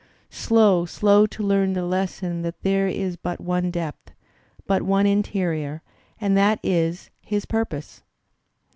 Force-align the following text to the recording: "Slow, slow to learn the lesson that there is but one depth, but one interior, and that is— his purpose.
"Slow, 0.33 0.85
slow 0.87 1.27
to 1.27 1.43
learn 1.43 1.73
the 1.73 1.85
lesson 1.85 2.41
that 2.41 2.63
there 2.63 2.87
is 2.87 3.17
but 3.17 3.39
one 3.39 3.69
depth, 3.69 4.09
but 4.65 4.81
one 4.81 5.05
interior, 5.05 5.83
and 6.19 6.35
that 6.35 6.59
is— 6.63 7.11
his 7.21 7.45
purpose. 7.45 8.01